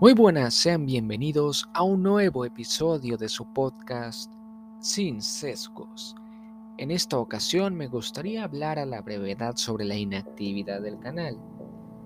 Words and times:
Muy 0.00 0.12
buenas, 0.12 0.54
sean 0.54 0.86
bienvenidos 0.86 1.68
a 1.72 1.84
un 1.84 2.02
nuevo 2.02 2.44
episodio 2.44 3.16
de 3.16 3.28
su 3.28 3.46
podcast 3.52 4.32
Sin 4.80 5.22
Sesgos. 5.22 6.16
En 6.78 6.90
esta 6.90 7.16
ocasión 7.16 7.76
me 7.76 7.86
gustaría 7.86 8.42
hablar 8.42 8.80
a 8.80 8.86
la 8.86 9.02
brevedad 9.02 9.54
sobre 9.54 9.84
la 9.84 9.94
inactividad 9.94 10.82
del 10.82 10.98
canal, 10.98 11.38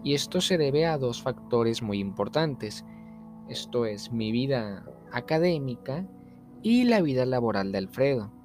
y 0.04 0.12
esto 0.12 0.42
se 0.42 0.58
debe 0.58 0.84
a 0.84 0.98
dos 0.98 1.22
factores 1.22 1.82
muy 1.82 1.98
importantes. 1.98 2.84
Esto 3.48 3.86
es 3.86 4.12
mi 4.12 4.32
vida 4.32 4.84
académica 5.10 6.06
y 6.62 6.84
la 6.84 7.00
vida 7.00 7.24
laboral 7.24 7.72
de 7.72 7.78
Alfredo 7.78 8.37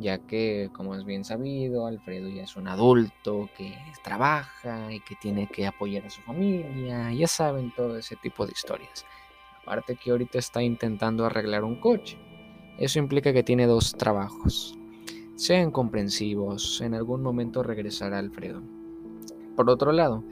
ya 0.00 0.18
que, 0.18 0.70
como 0.72 0.94
es 0.94 1.04
bien 1.04 1.24
sabido, 1.24 1.86
Alfredo 1.86 2.28
ya 2.28 2.44
es 2.44 2.56
un 2.56 2.68
adulto 2.68 3.48
que 3.56 3.74
trabaja 4.02 4.92
y 4.92 5.00
que 5.00 5.16
tiene 5.16 5.48
que 5.48 5.66
apoyar 5.66 6.06
a 6.06 6.10
su 6.10 6.20
familia, 6.22 7.12
ya 7.12 7.26
saben 7.26 7.72
todo 7.74 7.96
ese 7.96 8.16
tipo 8.16 8.46
de 8.46 8.52
historias. 8.52 9.04
Aparte 9.62 9.96
que 9.96 10.10
ahorita 10.10 10.38
está 10.38 10.62
intentando 10.62 11.26
arreglar 11.26 11.64
un 11.64 11.80
coche. 11.80 12.16
Eso 12.78 12.98
implica 12.98 13.32
que 13.32 13.42
tiene 13.42 13.66
dos 13.66 13.92
trabajos. 13.92 14.78
Sean 15.34 15.70
comprensivos, 15.70 16.80
en 16.80 16.94
algún 16.94 17.22
momento 17.22 17.62
regresará 17.62 18.18
Alfredo. 18.18 18.62
Por 19.56 19.68
otro 19.68 19.92
lado, 19.92 20.24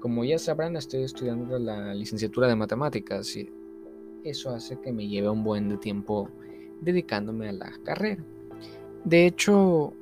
como 0.00 0.24
ya 0.24 0.38
sabrán, 0.38 0.76
estoy 0.76 1.02
estudiando 1.02 1.58
la 1.58 1.94
licenciatura 1.94 2.48
de 2.48 2.56
matemáticas 2.56 3.36
y 3.36 3.50
eso 4.24 4.50
hace 4.50 4.80
que 4.80 4.92
me 4.92 5.06
lleve 5.06 5.28
un 5.28 5.44
buen 5.44 5.68
de 5.68 5.76
tiempo 5.76 6.30
dedicándome 6.80 7.48
a 7.50 7.52
la 7.52 7.72
carrera. 7.84 8.24
De 9.04 9.26
hecho, 9.26 9.94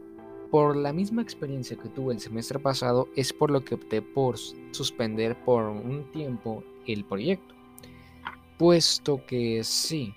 por 0.51 0.77
la 0.77 0.93
misma 0.93 1.23
experiencia 1.23 1.77
que 1.77 1.89
tuve 1.89 2.15
el 2.15 2.21
semestre 2.21 2.59
pasado, 2.59 3.09
es 3.17 3.33
por 3.33 3.51
lo 3.51 3.65
que 3.65 3.75
opté 3.75 4.03
por 4.03 4.37
suspender 4.73 5.37
por 5.45 5.65
un 5.65 6.11
tiempo 6.13 6.65
el 6.87 7.05
proyecto. 7.05 7.55
Puesto 8.57 9.25
que 9.27 9.63
sí, 9.63 10.15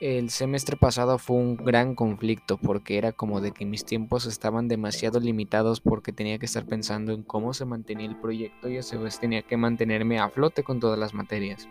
el 0.00 0.30
semestre 0.30 0.76
pasado 0.76 1.18
fue 1.18 1.36
un 1.36 1.56
gran 1.56 1.96
conflicto 1.96 2.56
porque 2.56 2.98
era 2.98 3.12
como 3.12 3.40
de 3.40 3.50
que 3.50 3.66
mis 3.66 3.84
tiempos 3.84 4.26
estaban 4.26 4.68
demasiado 4.68 5.18
limitados 5.18 5.80
porque 5.80 6.12
tenía 6.12 6.38
que 6.38 6.46
estar 6.46 6.64
pensando 6.64 7.12
en 7.12 7.24
cómo 7.24 7.52
se 7.52 7.64
mantenía 7.64 8.06
el 8.06 8.16
proyecto 8.16 8.68
y 8.68 8.78
a 8.78 8.82
su 8.82 9.00
vez 9.00 9.18
tenía 9.18 9.42
que 9.42 9.56
mantenerme 9.56 10.20
a 10.20 10.30
flote 10.30 10.62
con 10.62 10.78
todas 10.78 10.98
las 10.98 11.14
materias. 11.14 11.68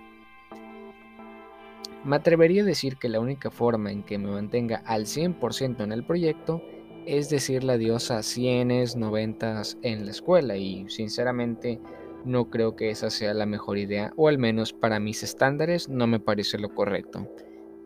Me 2.07 2.15
atrevería 2.15 2.61
a 2.61 2.65
decir 2.65 2.95
que 2.95 3.09
la 3.09 3.19
única 3.19 3.51
forma 3.51 3.91
en 3.91 4.01
que 4.01 4.17
me 4.17 4.31
mantenga 4.31 4.77
al 4.85 5.07
100% 5.07 5.83
en 5.83 5.91
el 5.91 6.05
proyecto 6.05 6.61
es 7.05 7.29
decirle 7.29 7.73
adiós 7.73 8.11
a 8.11 8.23
cienes, 8.23 8.95
noventas 8.95 9.77
en 9.81 10.05
la 10.05 10.11
escuela 10.11 10.55
y 10.55 10.87
sinceramente 10.87 11.81
no 12.23 12.49
creo 12.49 12.77
que 12.77 12.91
esa 12.91 13.09
sea 13.09 13.33
la 13.33 13.45
mejor 13.45 13.77
idea 13.77 14.13
o 14.15 14.29
al 14.29 14.37
menos 14.37 14.71
para 14.71 15.01
mis 15.01 15.21
estándares 15.21 15.89
no 15.89 16.07
me 16.07 16.21
parece 16.21 16.57
lo 16.57 16.73
correcto. 16.73 17.29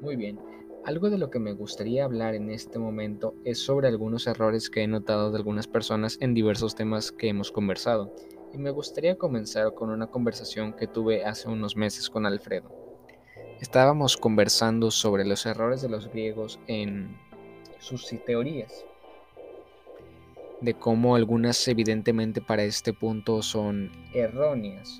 Muy 0.02 0.16
bien, 0.18 0.40
algo 0.86 1.10
de 1.10 1.18
lo 1.18 1.32
que 1.32 1.40
me 1.40 1.54
gustaría 1.54 2.06
hablar 2.06 2.36
en 2.36 2.52
este 2.52 2.78
momento 2.78 3.34
es 3.44 3.58
sobre 3.58 3.88
algunos 3.88 4.28
errores 4.28 4.70
que 4.70 4.84
he 4.84 4.88
notado 4.88 5.32
de 5.32 5.38
algunas 5.38 5.66
personas 5.66 6.20
en 6.22 6.36
diversos 6.36 6.76
temas 6.76 7.12
que 7.12 7.30
hemos 7.30 7.52
conversado 7.52 8.14
y 8.54 8.60
me 8.60 8.70
gustaría 8.70 9.18
comenzar 9.18 9.74
con 9.74 9.90
una 9.90 10.12
conversación 10.12 10.74
que 10.74 10.86
tuve 10.86 11.26
hace 11.26 11.50
unos 11.50 11.76
meses 11.76 12.08
con 12.08 12.28
Alfredo. 12.28 12.81
Estábamos 13.62 14.18
conversando 14.18 14.90
sobre 14.90 15.24
los 15.24 15.46
errores 15.46 15.84
de 15.84 15.90
los 15.90 16.08
griegos 16.12 16.60
en 16.66 17.16
sus 17.78 18.10
teorías, 18.26 18.84
de 20.62 20.74
cómo 20.74 21.16
algunas 21.16 21.68
evidentemente 21.68 22.42
para 22.42 22.64
este 22.64 22.92
punto 22.92 23.44
son 23.44 23.92
erróneas. 24.16 25.00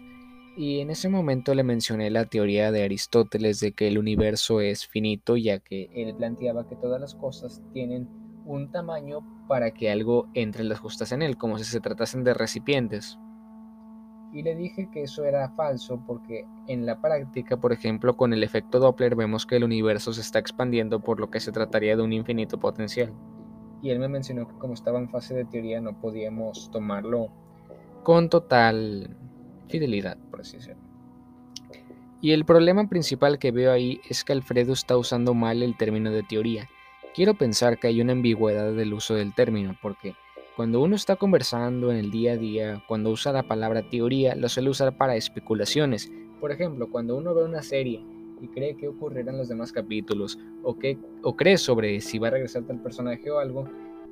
Y 0.56 0.80
en 0.80 0.92
ese 0.92 1.10
momento 1.10 1.56
le 1.56 1.64
mencioné 1.64 2.12
la 2.12 2.26
teoría 2.26 2.72
de 2.72 2.84
Aristóteles 2.84 3.60
de 3.62 3.72
que 3.72 3.88
el 3.88 3.98
universo 3.98 4.62
es 4.62 4.86
finito, 4.86 5.38
ya 5.38 5.58
que 5.58 5.90
él 5.96 6.14
planteaba 6.16 6.70
que 6.70 6.76
todas 6.76 7.02
las 7.02 7.16
cosas 7.16 7.64
tienen 7.74 8.08
un 8.46 8.72
tamaño 8.72 9.22
para 9.48 9.72
que 9.72 9.90
algo 9.90 10.30
entre 10.36 10.66
las 10.66 10.80
justas 10.80 11.12
en 11.12 11.24
él, 11.24 11.36
como 11.36 11.58
si 11.58 11.64
se 11.64 11.80
tratasen 11.80 12.24
de 12.24 12.36
recipientes 12.36 13.18
y 14.34 14.44
le 14.44 14.56
dije 14.56 14.90
que 14.92 15.04
eso 15.04 15.26
era 15.26 15.50
falso 15.52 16.02
porque 16.06 16.46
en 16.68 16.86
la 16.86 17.02
práctica, 17.02 17.58
por 17.58 17.74
ejemplo, 17.74 18.16
con 18.16 18.34
el 18.34 18.44
efecto 18.44 18.80
Doppler 18.80 19.16
vemos 19.16 19.46
que 19.46 19.58
el 19.58 19.64
universo 19.64 20.14
se 20.14 20.22
está 20.22 20.40
expandiendo 20.40 21.02
por 21.02 21.20
lo 21.20 21.30
que 21.30 21.40
se 21.40 21.52
trataría 21.52 21.96
de 21.96 22.04
un 22.04 22.14
infinito 22.14 22.60
potencial. 22.60 23.14
Y 23.82 23.90
él 23.90 24.00
me 24.00 24.08
mencionó 24.08 24.48
que 24.48 24.56
como 24.56 24.74
estaba 24.74 25.00
en 25.00 25.10
fase 25.10 25.34
de 25.34 25.46
teoría 25.46 25.82
no 25.82 26.00
podíamos 26.00 26.70
tomarlo 26.72 27.30
con 28.04 28.30
total 28.30 29.18
fidelidad, 29.68 30.18
por. 30.30 30.78
Y 32.22 32.32
el 32.34 32.46
problema 32.46 32.88
principal 32.88 33.40
que 33.40 33.52
veo 33.52 33.72
ahí 33.72 34.00
es 34.08 34.24
que 34.24 34.34
Alfredo 34.34 34.74
está 34.74 34.96
usando 34.98 35.34
mal 35.34 35.64
el 35.64 35.76
término 35.76 36.12
de 36.12 36.24
teoría. 36.24 36.70
Quiero 37.16 37.34
pensar 37.34 37.80
que 37.80 37.88
hay 37.88 38.00
una 38.00 38.14
ambigüedad 38.14 38.74
del 38.74 38.94
uso 38.94 39.16
del 39.16 39.34
término, 39.34 39.76
porque 39.82 40.14
cuando 40.56 40.82
uno 40.82 40.96
está 40.96 41.16
conversando 41.16 41.92
en 41.92 41.98
el 41.98 42.12
día 42.12 42.34
a 42.34 42.38
día, 42.38 42.84
cuando 42.88 43.10
usa 43.10 43.32
la 43.32 43.48
palabra 43.48 43.90
teoría, 43.90 44.36
lo 44.36 44.50
suele 44.50 44.70
usar 44.70 44.98
para 44.98 45.16
especulaciones. 45.16 46.12
Por 46.40 46.52
ejemplo, 46.52 46.90
cuando 46.90 47.16
uno 47.16 47.34
ve 47.34 47.44
una 47.44 47.62
serie 47.62 48.04
y 48.42 48.48
cree 48.48 48.76
que 48.76 48.88
ocurrirán 48.88 49.38
los 49.38 49.48
demás 49.48 49.72
capítulos, 49.72 50.40
o, 50.64 50.78
que, 50.78 50.98
o 51.22 51.36
cree 51.36 51.58
sobre 51.58 52.02
si 52.02 52.20
va 52.20 52.28
a 52.28 52.32
regresar 52.32 52.64
tal 52.64 52.82
personaje 52.82 53.32
o 53.32 53.40
algo, 53.40 53.66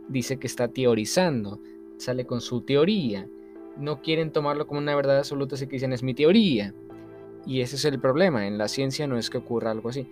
dice 0.08 0.38
que 0.38 0.48
está 0.48 0.70
teorizando, 0.70 1.60
sale 1.98 2.26
con 2.26 2.40
su 2.40 2.62
teoría. 2.62 3.28
No 3.78 4.02
quieren 4.02 4.32
tomarlo 4.32 4.66
como 4.66 4.80
una 4.80 4.96
verdad 4.96 5.18
absoluta, 5.18 5.56
así 5.56 5.68
que 5.68 5.76
dicen 5.76 5.94
es 5.94 6.04
mi 6.04 6.14
teoría. 6.14 6.74
Y 7.46 7.62
ese 7.62 7.76
es 7.76 7.86
el 7.86 8.00
problema, 8.00 8.48
en 8.48 8.58
la 8.58 8.68
ciencia 8.68 9.08
no 9.08 9.18
es 9.18 9.30
que 9.30 9.40
ocurra 9.40 9.72
algo 9.72 9.90
así. 9.90 10.08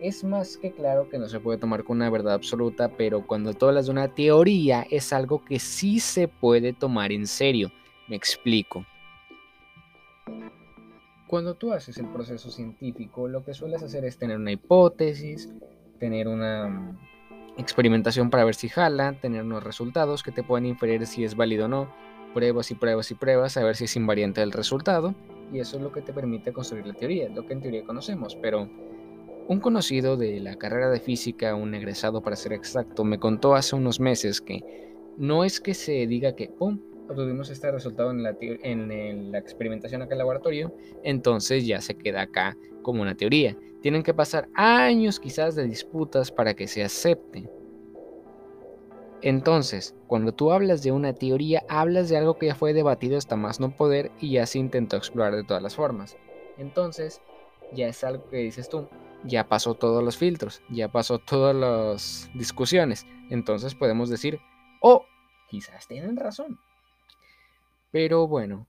Es 0.00 0.24
más 0.24 0.58
que 0.58 0.72
claro 0.72 1.08
que 1.08 1.18
no 1.18 1.28
se 1.28 1.40
puede 1.40 1.58
tomar 1.58 1.82
como 1.82 1.96
una 1.96 2.10
verdad 2.10 2.34
absoluta, 2.34 2.88
pero 2.88 3.26
cuando 3.26 3.54
tú 3.54 3.66
hablas 3.66 3.86
de 3.86 3.92
una 3.92 4.14
teoría 4.14 4.86
es 4.90 5.12
algo 5.12 5.44
que 5.44 5.58
sí 5.58 6.00
se 6.00 6.28
puede 6.28 6.72
tomar 6.72 7.12
en 7.12 7.26
serio. 7.26 7.72
Me 8.08 8.16
explico. 8.16 8.84
Cuando 11.26 11.54
tú 11.54 11.72
haces 11.72 11.96
el 11.98 12.06
proceso 12.06 12.50
científico, 12.50 13.26
lo 13.26 13.44
que 13.44 13.54
sueles 13.54 13.82
hacer 13.82 14.04
es 14.04 14.18
tener 14.18 14.36
una 14.36 14.52
hipótesis, 14.52 15.48
tener 15.98 16.28
una 16.28 16.68
mm, 16.68 16.98
experimentación 17.56 18.30
para 18.30 18.44
ver 18.44 18.54
si 18.54 18.68
jala, 18.68 19.18
tener 19.20 19.42
unos 19.42 19.64
resultados 19.64 20.22
que 20.22 20.30
te 20.30 20.44
pueden 20.44 20.66
inferir 20.66 21.04
si 21.06 21.24
es 21.24 21.34
válido 21.34 21.64
o 21.64 21.68
no, 21.68 21.88
pruebas 22.32 22.70
y 22.70 22.74
pruebas 22.74 23.10
y 23.10 23.14
pruebas 23.14 23.56
a 23.56 23.64
ver 23.64 23.76
si 23.76 23.84
es 23.84 23.96
invariante 23.96 24.42
el 24.42 24.52
resultado, 24.52 25.14
y 25.52 25.58
eso 25.58 25.78
es 25.78 25.82
lo 25.82 25.90
que 25.90 26.02
te 26.02 26.12
permite 26.12 26.52
construir 26.52 26.86
la 26.86 26.94
teoría, 26.94 27.28
lo 27.28 27.46
que 27.46 27.54
en 27.54 27.60
teoría 27.60 27.84
conocemos, 27.84 28.36
pero 28.36 28.68
un 29.48 29.60
conocido 29.60 30.16
de 30.16 30.40
la 30.40 30.56
carrera 30.56 30.90
de 30.90 31.00
física, 31.00 31.54
un 31.54 31.74
egresado 31.74 32.22
para 32.22 32.36
ser 32.36 32.52
exacto, 32.52 33.04
me 33.04 33.18
contó 33.18 33.54
hace 33.54 33.76
unos 33.76 34.00
meses 34.00 34.40
que 34.40 34.62
no 35.16 35.44
es 35.44 35.60
que 35.60 35.74
se 35.74 36.06
diga 36.06 36.34
que, 36.34 36.48
¡pum!, 36.48 36.80
obtuvimos 37.08 37.50
este 37.50 37.70
resultado 37.70 38.10
en 38.10 38.22
la, 38.22 38.36
en 38.40 39.30
la 39.30 39.38
experimentación 39.38 40.02
acá 40.02 40.10
en 40.10 40.12
el 40.14 40.18
laboratorio, 40.18 40.74
entonces 41.04 41.66
ya 41.66 41.80
se 41.80 41.96
queda 41.96 42.22
acá 42.22 42.56
como 42.82 43.02
una 43.02 43.14
teoría. 43.14 43.56
Tienen 43.80 44.02
que 44.02 44.14
pasar 44.14 44.48
años 44.54 45.20
quizás 45.20 45.54
de 45.54 45.66
disputas 45.68 46.32
para 46.32 46.54
que 46.54 46.66
se 46.66 46.82
acepte. 46.82 47.48
Entonces, 49.22 49.94
cuando 50.08 50.32
tú 50.32 50.52
hablas 50.52 50.82
de 50.82 50.92
una 50.92 51.14
teoría, 51.14 51.64
hablas 51.68 52.08
de 52.08 52.16
algo 52.16 52.36
que 52.38 52.46
ya 52.46 52.54
fue 52.54 52.74
debatido 52.74 53.16
hasta 53.16 53.36
más 53.36 53.60
no 53.60 53.74
poder 53.74 54.10
y 54.20 54.32
ya 54.32 54.46
se 54.46 54.58
intentó 54.58 54.96
explorar 54.96 55.36
de 55.36 55.44
todas 55.44 55.62
las 55.62 55.74
formas. 55.74 56.16
Entonces, 56.58 57.22
ya 57.72 57.88
es 57.88 58.02
algo 58.04 58.28
que 58.28 58.38
dices 58.38 58.68
tú, 58.68 58.88
ya 59.26 59.48
pasó 59.48 59.74
todos 59.74 60.02
los 60.02 60.16
filtros, 60.16 60.62
ya 60.70 60.88
pasó 60.90 61.18
todas 61.18 61.54
las 61.54 62.30
discusiones. 62.34 63.06
Entonces 63.30 63.74
podemos 63.74 64.08
decir, 64.08 64.40
oh, 64.80 65.04
quizás 65.48 65.86
tienen 65.86 66.16
razón. 66.16 66.58
Pero 67.90 68.26
bueno, 68.26 68.66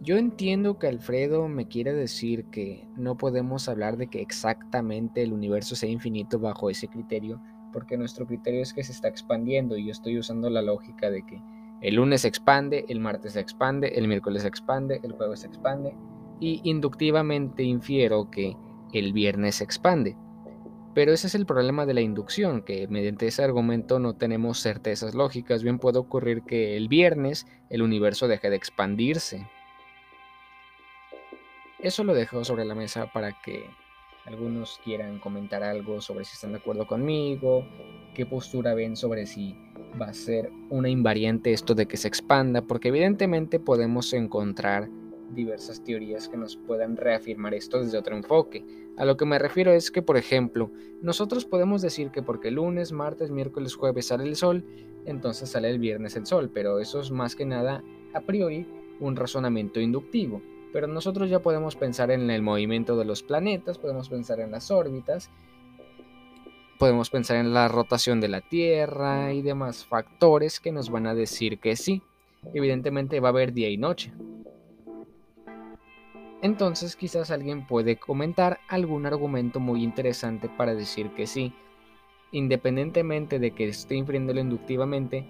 yo 0.00 0.16
entiendo 0.16 0.78
que 0.78 0.86
Alfredo 0.86 1.46
me 1.48 1.68
quiere 1.68 1.92
decir 1.92 2.46
que 2.46 2.86
no 2.96 3.16
podemos 3.16 3.68
hablar 3.68 3.96
de 3.96 4.08
que 4.08 4.22
exactamente 4.22 5.22
el 5.22 5.32
universo 5.32 5.76
sea 5.76 5.90
infinito 5.90 6.38
bajo 6.38 6.70
ese 6.70 6.88
criterio, 6.88 7.40
porque 7.72 7.98
nuestro 7.98 8.26
criterio 8.26 8.62
es 8.62 8.72
que 8.72 8.82
se 8.82 8.92
está 8.92 9.08
expandiendo 9.08 9.76
y 9.76 9.86
yo 9.86 9.92
estoy 9.92 10.18
usando 10.18 10.48
la 10.48 10.62
lógica 10.62 11.10
de 11.10 11.24
que 11.26 11.40
el 11.82 11.96
lunes 11.96 12.22
se 12.22 12.28
expande, 12.28 12.84
el 12.88 13.00
martes 13.00 13.34
se 13.34 13.40
expande, 13.40 13.88
el 13.88 14.08
miércoles 14.08 14.42
se 14.42 14.48
expande, 14.48 15.00
el 15.02 15.12
jueves 15.12 15.40
se 15.40 15.46
expande, 15.46 15.94
y 16.40 16.60
inductivamente 16.64 17.62
infiero 17.62 18.30
que 18.30 18.56
el 18.98 19.12
viernes 19.12 19.56
se 19.56 19.64
expande. 19.64 20.16
Pero 20.94 21.12
ese 21.12 21.28
es 21.28 21.34
el 21.36 21.46
problema 21.46 21.86
de 21.86 21.94
la 21.94 22.00
inducción, 22.00 22.62
que 22.62 22.88
mediante 22.88 23.28
ese 23.28 23.44
argumento 23.44 24.00
no 24.00 24.16
tenemos 24.16 24.60
certezas 24.60 25.14
lógicas. 25.14 25.62
Bien 25.62 25.78
puede 25.78 25.98
ocurrir 25.98 26.42
que 26.42 26.76
el 26.76 26.88
viernes 26.88 27.46
el 27.68 27.82
universo 27.82 28.26
deje 28.26 28.50
de 28.50 28.56
expandirse. 28.56 29.48
Eso 31.78 32.04
lo 32.04 32.12
dejo 32.12 32.44
sobre 32.44 32.64
la 32.64 32.74
mesa 32.74 33.06
para 33.12 33.40
que 33.40 33.64
algunos 34.26 34.80
quieran 34.84 35.18
comentar 35.18 35.62
algo 35.62 36.00
sobre 36.00 36.24
si 36.24 36.34
están 36.34 36.52
de 36.52 36.58
acuerdo 36.58 36.86
conmigo, 36.86 37.66
qué 38.14 38.26
postura 38.26 38.74
ven 38.74 38.96
sobre 38.96 39.26
si 39.26 39.56
va 40.00 40.06
a 40.06 40.14
ser 40.14 40.50
una 40.68 40.88
invariante 40.88 41.52
esto 41.52 41.74
de 41.74 41.86
que 41.86 41.96
se 41.96 42.08
expanda, 42.08 42.62
porque 42.62 42.88
evidentemente 42.88 43.58
podemos 43.58 44.12
encontrar 44.12 44.88
diversas 45.34 45.82
teorías 45.82 46.28
que 46.28 46.36
nos 46.36 46.56
puedan 46.56 46.96
reafirmar 46.96 47.54
esto 47.54 47.82
desde 47.82 47.98
otro 47.98 48.16
enfoque. 48.16 48.64
A 48.96 49.04
lo 49.04 49.16
que 49.16 49.24
me 49.24 49.38
refiero 49.38 49.72
es 49.72 49.90
que, 49.90 50.02
por 50.02 50.16
ejemplo, 50.16 50.70
nosotros 51.02 51.44
podemos 51.44 51.82
decir 51.82 52.10
que 52.10 52.22
porque 52.22 52.50
lunes, 52.50 52.92
martes, 52.92 53.30
miércoles, 53.30 53.74
jueves 53.74 54.06
sale 54.06 54.24
el 54.24 54.36
sol, 54.36 54.64
entonces 55.06 55.50
sale 55.50 55.70
el 55.70 55.78
viernes 55.78 56.16
el 56.16 56.26
sol, 56.26 56.50
pero 56.52 56.78
eso 56.78 57.00
es 57.00 57.10
más 57.10 57.36
que 57.36 57.46
nada 57.46 57.82
a 58.12 58.20
priori 58.20 58.66
un 59.00 59.16
razonamiento 59.16 59.80
inductivo. 59.80 60.42
Pero 60.72 60.86
nosotros 60.86 61.28
ya 61.30 61.40
podemos 61.40 61.74
pensar 61.74 62.10
en 62.10 62.30
el 62.30 62.42
movimiento 62.42 62.96
de 62.96 63.04
los 63.04 63.22
planetas, 63.22 63.78
podemos 63.78 64.08
pensar 64.08 64.38
en 64.40 64.52
las 64.52 64.70
órbitas, 64.70 65.30
podemos 66.78 67.10
pensar 67.10 67.36
en 67.38 67.52
la 67.52 67.68
rotación 67.68 68.20
de 68.20 68.28
la 68.28 68.40
Tierra 68.40 69.32
y 69.32 69.42
demás 69.42 69.84
factores 69.84 70.60
que 70.60 70.72
nos 70.72 70.90
van 70.90 71.06
a 71.06 71.14
decir 71.14 71.58
que 71.58 71.76
sí. 71.76 72.02
Evidentemente 72.54 73.20
va 73.20 73.28
a 73.28 73.32
haber 73.32 73.52
día 73.52 73.68
y 73.68 73.76
noche. 73.76 74.12
Entonces 76.42 76.96
quizás 76.96 77.30
alguien 77.30 77.66
puede 77.66 77.96
comentar 77.96 78.60
algún 78.68 79.06
argumento 79.06 79.60
muy 79.60 79.82
interesante 79.82 80.48
para 80.48 80.74
decir 80.74 81.10
que 81.10 81.26
sí. 81.26 81.52
Independientemente 82.32 83.38
de 83.38 83.50
que 83.50 83.68
esté 83.68 83.96
infiriéndolo 83.96 84.40
inductivamente, 84.40 85.26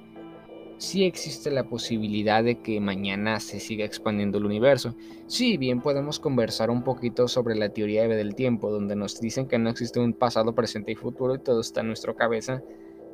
sí 0.81 1.05
existe 1.05 1.51
la 1.51 1.65
posibilidad 1.65 2.45
de 2.45 2.61
que 2.61 2.81
mañana 2.81 3.41
se 3.41 3.59
siga 3.59 3.85
expandiendo 3.85 4.39
el 4.39 4.47
universo. 4.47 4.95
Sí, 5.27 5.57
bien 5.57 5.81
podemos 5.81 6.21
conversar 6.21 6.71
un 6.71 6.85
poquito 6.85 7.27
sobre 7.27 7.55
la 7.57 7.71
teoría 7.71 8.07
del 8.07 8.35
tiempo, 8.35 8.71
donde 8.71 8.97
nos 8.97 9.21
dicen 9.21 9.49
que 9.49 9.59
no 9.59 9.71
existe 9.71 9.99
un 9.99 10.13
pasado, 10.13 10.55
presente 10.55 10.93
y 10.93 10.95
futuro 10.95 11.35
y 11.35 11.39
todo 11.39 11.61
está 11.61 11.81
en 11.81 11.89
nuestra 11.89 12.15
cabeza. 12.15 12.63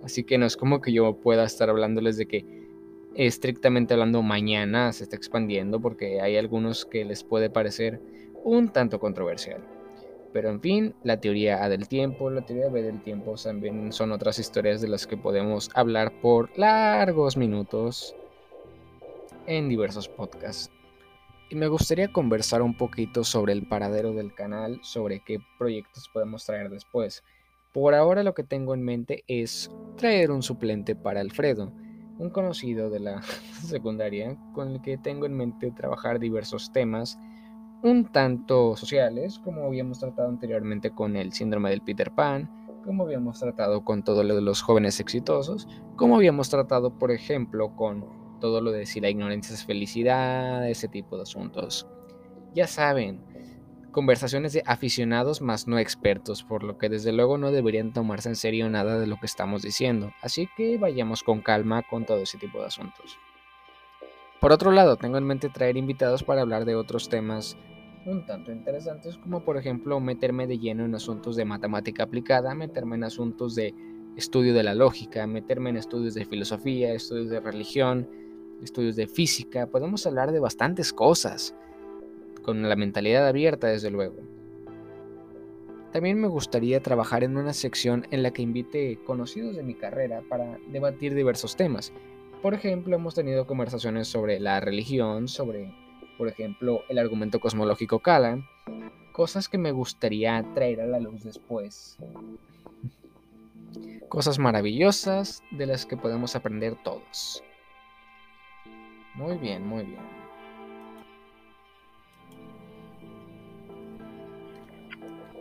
Así 0.05 0.23
que 0.23 0.37
no 0.37 0.47
es 0.47 0.57
como 0.57 0.81
que 0.81 0.93
yo 0.93 1.19
pueda 1.19 1.45
estar 1.45 1.71
hablándoles 1.71 2.17
de 2.17 2.27
que 2.27 2.66
estrictamente 3.17 3.95
hablando 3.95 4.23
mañana 4.23 4.93
se 4.93 5.05
está 5.05 5.17
expandiendo 5.17 5.81
porque 5.81 6.21
hay 6.21 6.37
algunos 6.37 6.85
que 6.85 7.05
les 7.05 7.25
puede 7.25 7.49
parecer 7.49 8.01
un 8.45 8.69
tanto 8.69 9.01
controversial. 9.01 9.65
Pero 10.33 10.51
en 10.51 10.61
fin, 10.61 10.95
la 11.03 11.19
teoría 11.19 11.65
A 11.65 11.71
del 11.71 11.89
tiempo, 11.89 12.29
la 12.29 12.45
teoría 12.45 12.69
B 12.69 12.83
del 12.83 13.03
tiempo 13.03 13.37
también 13.43 13.91
son 13.93 14.13
otras 14.13 14.39
historias 14.39 14.83
de 14.83 14.89
las 14.89 15.07
que 15.07 15.17
podemos 15.17 15.71
hablar 15.75 16.13
por 16.21 16.57
largos 16.59 17.39
minutos 17.39 18.15
en 19.47 19.71
diversos 19.71 20.09
podcasts. 20.09 20.71
Y 21.49 21.55
me 21.55 21.69
gustaría 21.69 22.13
conversar 22.13 22.61
un 22.61 22.77
poquito 22.77 23.25
sobre 23.25 23.55
el 23.55 23.67
paradero 23.67 24.13
del 24.13 24.35
canal, 24.35 24.79
sobre 24.83 25.21
qué 25.21 25.39
proyectos 25.59 26.11
podemos 26.13 26.45
traer 26.45 26.69
después. 26.69 27.23
Por 27.73 27.95
ahora 27.95 28.23
lo 28.23 28.35
que 28.35 28.43
tengo 28.43 28.75
en 28.75 28.83
mente 28.83 29.25
es 29.29 29.71
traer 29.97 30.33
un 30.33 30.43
suplente 30.43 30.95
para 30.95 31.21
Alfredo 31.21 31.73
un 32.19 32.31
conocido 32.31 32.91
de 32.91 33.01
la 33.01 33.23
secundaria 33.63 34.37
con 34.53 34.73
el 34.73 34.81
que 34.81 34.99
tengo 34.99 35.27
en 35.27 35.37
mente 35.37 35.71
trabajar 35.71 36.19
diversos 36.19 36.73
temas 36.73 37.19
un 37.83 38.07
tanto 38.07 38.77
sociales, 38.77 39.39
como 39.39 39.65
habíamos 39.65 40.01
tratado 40.01 40.29
anteriormente 40.29 40.91
con 40.91 41.17
el 41.17 41.33
síndrome 41.33 41.71
del 41.71 41.83
Peter 41.83 42.11
Pan, 42.11 42.51
como 42.85 43.05
habíamos 43.05 43.39
tratado 43.39 43.85
con 43.85 44.03
todo 44.03 44.25
lo 44.25 44.35
de 44.35 44.41
los 44.41 44.63
jóvenes 44.63 44.99
exitosos, 45.01 45.69
como 45.97 46.17
habíamos 46.17 46.49
tratado, 46.49 46.99
por 46.99 47.11
ejemplo, 47.11 47.75
con 47.77 48.05
todo 48.41 48.61
lo 48.61 48.73
de 48.73 48.87
si 48.87 49.01
la 49.01 49.11
ignorancia 49.11 49.55
es 49.55 49.65
felicidad, 49.65 50.69
ese 50.69 50.89
tipo 50.89 51.17
de 51.17 51.23
asuntos. 51.23 51.87
Ya 52.55 52.67
saben, 52.67 53.21
conversaciones 53.97 54.53
de 54.53 54.63
aficionados 54.67 55.41
más 55.41 55.67
no 55.67 55.79
expertos, 55.79 56.43
por 56.43 56.63
lo 56.65 56.77
que 56.77 56.91
desde 56.91 57.13
luego 57.13 57.39
no 57.39 57.51
deberían 57.51 57.95
tomarse 57.95 58.29
en 58.29 58.37
serio 58.37 58.69
nada 58.69 58.99
de 58.99 59.07
lo 59.07 59.17
que 59.17 59.25
estamos 59.25 59.63
diciendo, 59.63 60.13
así 60.21 60.51
que 60.55 60.77
vayamos 60.77 61.23
con 61.23 61.41
calma 61.41 61.83
con 61.83 62.05
todo 62.05 62.19
ese 62.19 62.37
tipo 62.37 62.59
de 62.61 62.67
asuntos. 62.67 63.17
Por 64.39 64.53
otro 64.53 64.71
lado, 64.71 64.97
tengo 64.97 65.17
en 65.17 65.25
mente 65.25 65.49
traer 65.49 65.79
invitados 65.79 66.23
para 66.23 66.43
hablar 66.43 66.67
de 66.67 66.75
otros 66.75 67.09
temas 67.09 67.57
un 68.05 68.27
tanto 68.27 68.53
interesantes, 68.53 69.17
como 69.17 69.47
por 69.47 69.57
ejemplo 69.57 69.99
meterme 69.99 70.47
de 70.47 70.59
lleno 70.59 70.85
en 70.85 70.95
asuntos 70.95 71.35
de 71.35 71.47
matemática 71.47 72.03
aplicada, 72.03 72.55
meterme 72.55 72.97
en 72.97 73.05
asuntos 73.05 73.55
de 73.55 73.75
estudio 74.15 74.53
de 74.53 74.63
la 74.63 74.75
lógica, 74.75 75.27
meterme 75.27 75.71
en 75.71 75.79
estudios 75.79 76.13
de 76.13 76.27
filosofía, 76.27 76.93
estudios 76.93 77.31
de 77.31 77.41
religión, 77.41 78.11
estudios 78.63 78.95
de 78.95 79.07
física, 79.07 79.69
podemos 79.69 80.07
hablar 80.07 80.33
de 80.33 80.41
bastantes 80.41 80.93
cosas 80.93 81.57
con 82.47 82.67
la 82.67 82.77
mentalidad 82.77 83.27
abierta 83.27 83.67
desde 83.67 83.91
luego. 83.91 84.17
También 85.93 86.21
me 86.21 86.29
gustaría 86.29 86.81
trabajar 86.81 87.25
en 87.25 87.37
una 87.37 87.53
sección 87.53 88.07
en 88.13 88.23
la 88.23 88.31
que 88.31 88.43
invite 88.43 89.01
conocidos 89.05 89.57
de 89.57 89.65
mi 89.65 89.75
carrera 89.75 90.23
para 90.29 90.57
debatir 90.69 91.15
diversos 91.15 91.57
temas. 91.57 91.93
Por 92.43 92.55
ejemplo, 92.55 92.95
hemos 92.95 93.17
tenido 93.17 93.49
conversaciones 93.49 94.07
sobre 94.07 94.39
la 94.39 94.61
religión, 94.61 95.27
sobre, 95.27 95.75
por 96.19 96.29
ejemplo, 96.29 96.83
el 96.89 96.99
argumento 96.99 97.41
cosmológico 97.41 97.99
Kalan, 97.99 98.45
cosas 99.13 99.49
que 99.49 99.59
me 99.59 99.73
gustaría 99.73 100.45
traer 100.55 100.83
a 100.83 100.87
la 100.87 101.01
luz 101.01 101.25
después. 101.25 101.99
Cosas 104.09 104.39
maravillosas 104.39 105.43
de 105.51 105.67
las 105.67 105.85
que 105.85 105.97
podemos 105.97 106.37
aprender 106.37 106.77
todos. 106.85 107.43
Muy 109.17 109.37
bien, 109.39 109.67
muy 109.67 109.85
bien. 109.85 110.26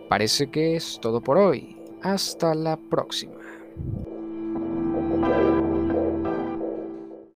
Parece 0.10 0.48
que 0.48 0.76
es 0.76 1.00
todo 1.02 1.22
por 1.22 1.38
hoy. 1.38 1.78
Hasta 2.02 2.54
la 2.54 2.78
próxima. 2.78 3.34